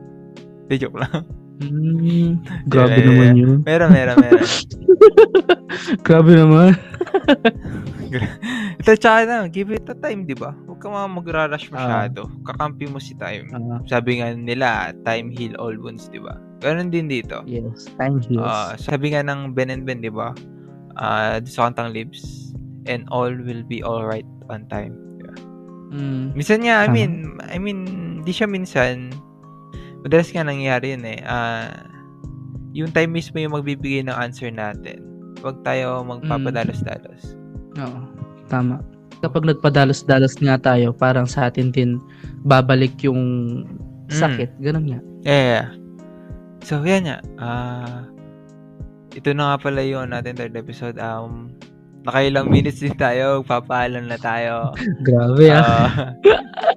Di 0.66 0.76
joke 0.76 0.98
lang. 0.98 1.22
Mm. 1.58 2.38
Grabe 2.66 2.94
Yeah, 2.94 3.06
naman 3.06 3.28
yun. 3.34 3.50
Meron, 3.62 3.90
meron, 3.90 4.16
meron. 4.18 4.46
Grabe 6.06 6.30
naman. 6.32 6.70
Ito, 8.82 8.90
tsaka 8.98 9.24
na, 9.24 9.36
give 9.46 9.70
it 9.70 9.86
a 9.86 9.94
time, 9.94 10.22
di 10.22 10.34
ba? 10.34 10.50
Huwag 10.66 10.78
ka 10.78 10.86
mga 10.86 11.08
magra-rush 11.08 11.66
Ah. 11.68 11.72
masyado. 11.72 12.28
Kakampi 12.42 12.86
mo 12.86 12.98
si 12.98 13.12
time. 13.14 13.46
Ah, 13.50 13.78
Sabi 13.86 14.18
nga 14.18 14.30
nila, 14.32 14.90
time 15.02 15.30
heal 15.30 15.54
all 15.56 15.74
wounds, 15.74 16.06
di 16.08 16.18
ba? 16.18 16.34
Ganun 16.60 16.88
din 16.88 17.06
dito. 17.06 17.42
yes, 17.44 17.86
time 17.96 18.18
heals. 18.20 18.42
Ah, 18.42 18.72
sabi 18.76 19.12
nga 19.12 19.22
ng 19.22 19.52
Ben 19.52 19.68
and 19.68 19.82
Ben, 19.82 19.98
di 19.98 20.10
ba? 20.10 20.30
Ah, 20.94 21.38
sa 21.42 21.66
kantang 21.66 21.90
lips, 21.90 22.52
and 22.84 23.06
all 23.08 23.30
will 23.30 23.62
be 23.64 23.80
all 23.80 24.02
right 24.02 24.26
on 24.50 24.66
time. 24.68 24.92
Di 25.16 25.22
ba? 25.24 25.34
Mm. 25.94 26.24
Minsan 26.34 26.58
nga, 26.62 26.84
I 26.84 26.88
mean, 26.90 27.38
I 27.40 27.56
mean, 27.56 27.78
di 28.20 28.30
siya 28.30 28.44
minsan, 28.44 29.08
madalas 30.02 30.28
nga 30.30 30.46
nangyayari 30.46 30.98
yun 30.98 31.04
eh. 31.06 31.20
Ah, 31.24 31.86
yung 32.72 32.90
time 32.90 33.12
mismo 33.12 33.36
yung 33.38 33.54
magbibigay 33.54 34.02
ng 34.06 34.16
answer 34.16 34.50
natin. 34.50 35.02
Huwag 35.42 35.60
tayo 35.66 36.02
magpapadalos-dalos. 36.06 37.34
Oo, 37.78 38.00
tama. 38.46 38.78
Kapag 39.22 39.46
nagpadalos-dalos 39.46 40.34
nga 40.42 40.58
tayo, 40.58 40.90
parang 40.90 41.26
sa 41.26 41.46
atin 41.46 41.70
din 41.70 42.02
babalik 42.42 42.98
yung 43.06 43.22
sakit. 44.10 44.50
Ganun 44.58 44.86
nga. 44.90 45.00
Yeah, 45.22 45.44
yeah. 45.46 45.68
So, 46.62 46.82
yan 46.82 47.06
nga. 47.06 47.18
Ah, 47.38 48.06
ito 49.12 49.30
na 49.34 49.54
nga 49.54 49.56
pala 49.62 49.82
yung 49.84 50.10
natin 50.10 50.38
third 50.38 50.56
episode. 50.56 50.96
Um, 50.98 51.54
nakailang 52.06 52.50
minutes 52.50 52.82
din 52.82 52.94
tayo. 52.98 53.42
Papaalam 53.46 54.06
na 54.10 54.18
tayo. 54.18 54.74
Grabe 55.06 55.50
ah. 55.52 55.62
Ah, 55.62 55.90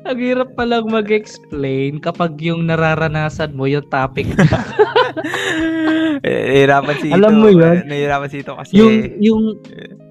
Ang 0.00 0.18
hirap 0.18 0.48
palang 0.54 0.88
mag-explain 0.88 2.00
kapag 2.00 2.40
yung 2.40 2.66
nararanasan 2.66 3.52
mo 3.52 3.64
yung 3.64 3.84
topic. 3.88 4.26
eh, 6.24 6.40
nahirapan 6.48 6.96
si 6.98 7.08
Alam 7.12 7.32
mo 7.36 7.48
yun? 7.48 7.84
eh, 7.84 7.86
Nahirapan 7.86 8.28
si 8.28 8.36
Ito 8.40 8.52
kasi 8.56 8.72
yung 8.74 8.94
yung 9.20 9.42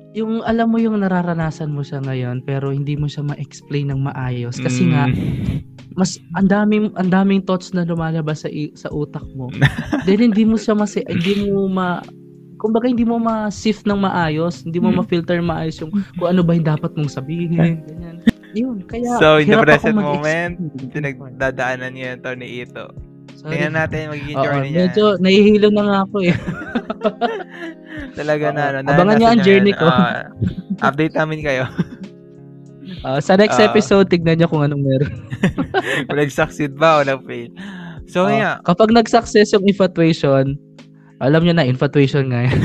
yung 0.09 0.31
alam 0.41 0.69
mo 0.69 0.77
yung 0.77 0.97
nararanasan 0.99 1.69
mo 1.69 1.85
siya 1.85 2.01
ngayon 2.01 2.41
pero 2.41 2.73
hindi 2.73 2.97
mo 2.97 3.05
siya 3.05 3.21
ma-explain 3.23 3.93
ng 3.93 4.01
maayos 4.01 4.57
kasi 4.57 4.81
mm, 4.83 4.89
nga 4.89 5.05
mas 5.93 6.17
ang 6.33 6.49
daming 6.49 6.89
ang 6.97 7.13
daming 7.13 7.45
thoughts 7.45 7.71
na 7.71 7.85
lumalabas 7.85 8.41
sa 8.41 8.49
sa 8.73 8.89
utak 8.89 9.21
mo. 9.33 9.53
Then 10.05 10.21
hindi 10.23 10.43
mo 10.43 10.57
siya 10.57 10.73
mas 10.73 10.97
hindi 10.97 11.45
mo 11.45 11.65
ma 11.65 12.01
kumbaga 12.57 12.89
hindi 12.89 13.05
mo 13.05 13.15
ma-sift 13.17 13.87
ng 13.87 14.01
maayos, 14.01 14.65
hindi 14.65 14.77
mo 14.77 14.91
Hmm. 14.91 14.99
ma-filter 14.99 15.39
maayos 15.39 15.79
yung 15.79 15.91
kung 16.17 16.27
ano 16.27 16.41
ba 16.43 16.51
yung 16.51 16.67
dapat 16.67 16.91
mong 16.91 17.07
sabihin, 17.07 17.55
ganyan. 17.55 18.19
Yun, 18.51 18.81
kaya 18.83 19.13
So, 19.17 19.37
in 19.37 19.47
the 19.47 19.61
present 19.61 19.93
moment, 19.95 20.57
pinagdadaanan 20.89 21.93
niya 21.93 22.17
ito 22.17 22.31
ni 22.33 22.63
Ito. 22.63 22.89
Sorry. 23.35 23.55
Tingnan 23.55 23.73
natin 23.77 24.09
magiging 24.09 24.35
Oo, 24.35 24.43
journey 24.43 24.67
niya. 24.67 24.79
medyo 24.83 25.05
nahihilo 25.17 25.67
na 25.69 25.83
nga 25.85 25.97
ako 26.03 26.17
eh. 26.21 26.35
Talaga 28.19 28.45
na. 28.51 28.63
Oo. 28.65 28.75
Ano, 28.75 28.87
Abangan 28.89 29.07
nasa 29.07 29.17
niyo 29.17 29.27
ang 29.29 29.41
journey 29.41 29.73
ko. 29.73 29.85
Ah, 29.85 30.27
update 30.83 31.15
namin 31.15 31.39
kayo. 31.41 31.65
Ah, 32.99 33.21
sa 33.23 33.39
next 33.39 33.55
Ah. 33.55 33.69
episode, 33.69 34.11
tignan 34.11 34.35
niyo 34.35 34.49
kung 34.49 34.59
anong 34.59 34.83
meron. 34.83 35.13
Kung 36.09 36.19
nag-succeed 36.19 36.75
ba 36.75 36.99
o 36.99 37.07
nag-fail. 37.07 37.47
So, 38.03 38.27
Ah, 38.27 38.33
yeah. 38.33 38.55
Kapag 38.59 38.91
nag-success 38.91 39.55
yung 39.55 39.63
infatuation, 39.63 40.59
alam 41.17 41.39
niyo 41.39 41.53
na, 41.53 41.63
infatuation 41.63 42.27
nga 42.27 42.43
yan. 42.43 42.59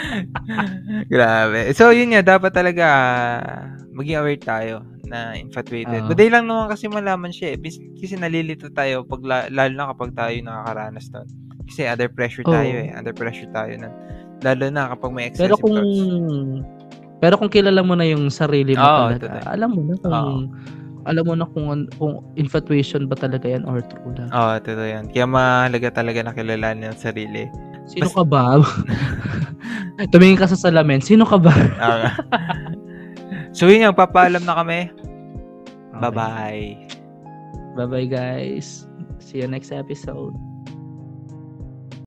Grabe. 1.12 1.72
So, 1.72 1.90
yun 1.90 2.12
nga, 2.12 2.22
dapat 2.26 2.52
talaga 2.52 2.84
ah, 2.84 3.40
maging 3.90 4.18
aware 4.18 4.38
tayo 4.38 4.74
na 5.04 5.34
infatuated. 5.34 6.04
Madali 6.04 6.28
lang 6.28 6.46
naman 6.46 6.68
kasi 6.68 6.88
malaman 6.88 7.30
siya 7.30 7.54
eh. 7.54 7.58
Kasi 7.94 8.16
nalilito 8.16 8.68
tayo 8.70 9.04
pag 9.04 9.20
la- 9.22 9.48
lalo 9.48 9.72
na 9.72 9.90
kapag 9.92 10.10
tayo 10.12 10.34
nakakaranas 10.38 11.06
nun. 11.10 11.28
Kasi 11.64 11.80
under 11.84 12.08
pressure 12.08 12.44
tayo 12.44 12.72
Oo. 12.72 12.82
eh. 12.82 12.90
Under 12.90 13.12
pressure 13.12 13.50
tayo 13.50 13.72
nun. 13.76 13.94
Lalo 14.40 14.64
na 14.68 14.90
kapag 14.90 15.10
may 15.10 15.24
excessive 15.28 15.46
Pero 15.46 15.56
kung 15.56 15.76
thoughts. 15.76 16.80
pero 17.20 17.34
kung 17.36 17.46
kilala 17.48 17.80
mo 17.80 17.94
na 17.94 18.02
yung 18.02 18.26
sarili 18.26 18.74
mo 18.74 18.82
Oo, 18.82 18.98
talaga, 19.08 19.38
totoo. 19.38 19.46
alam 19.46 19.68
mo 19.70 19.80
na 19.84 19.94
kung 19.94 20.10
Oo. 20.10 20.40
alam 21.02 21.22
mo 21.22 21.34
na 21.34 21.46
kung 21.46 21.66
kung 21.94 22.12
infatuation 22.34 23.06
ba 23.06 23.14
talaga 23.14 23.46
yan 23.46 23.62
or 23.62 23.78
true 23.82 24.10
lang. 24.12 24.26
Oo, 24.30 24.54
totoo 24.58 24.82
yan. 24.82 25.06
Kaya 25.06 25.26
mahalaga 25.26 25.92
talaga 25.92 26.22
na 26.22 26.32
kilalanin 26.32 26.90
ang 26.90 26.98
sarili. 26.98 27.46
Sino 27.84 28.06
Bas- 28.06 28.16
ka 28.16 28.24
ba? 28.24 28.42
Tumingin 30.10 30.40
ka 30.40 30.50
sa 30.50 30.58
salamin. 30.58 30.98
Sino 31.04 31.22
ka 31.28 31.38
ba? 31.38 31.54
So, 33.52 33.68
yun 33.68 33.84
nga, 33.84 33.92
papaalam 33.92 34.48
na 34.48 34.64
kami. 34.64 34.88
Okay. 34.88 36.00
Bye-bye. 36.00 36.64
Bye-bye 37.76 38.08
guys. 38.08 38.88
See 39.20 39.44
you 39.44 39.48
next 39.48 39.76
episode. 39.76 40.32